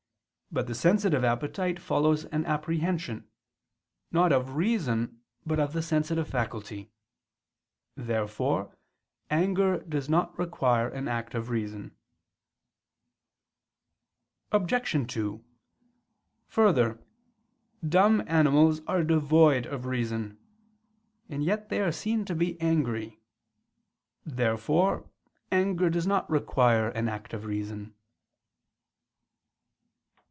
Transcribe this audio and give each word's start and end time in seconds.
But 0.53 0.67
the 0.67 0.75
sensitive 0.75 1.23
appetite 1.23 1.79
follows 1.79 2.25
an 2.25 2.43
apprehension, 2.45 3.25
not 4.11 4.33
of 4.33 4.57
reason, 4.57 5.21
but 5.45 5.61
of 5.61 5.71
the 5.71 5.81
sensitive 5.81 6.27
faculty. 6.27 6.91
Therefore 7.95 8.75
anger 9.29 9.77
does 9.87 10.09
not 10.09 10.37
require 10.37 10.89
an 10.89 11.07
act 11.07 11.35
of 11.35 11.47
reason. 11.49 11.95
Obj. 14.51 15.07
2: 15.09 15.41
Further, 16.49 16.99
dumb 17.87 18.21
animals 18.27 18.81
are 18.87 19.05
devoid 19.05 19.65
of 19.65 19.85
reason: 19.85 20.37
and 21.29 21.45
yet 21.45 21.69
they 21.69 21.79
are 21.79 21.93
seen 21.93 22.25
to 22.25 22.35
be 22.35 22.59
angry. 22.59 23.21
Therefore 24.25 25.09
anger 25.49 25.89
does 25.89 26.05
not 26.05 26.29
require 26.29 26.89
an 26.89 27.07
act 27.07 27.33
of 27.33 27.45
reason. 27.45 27.95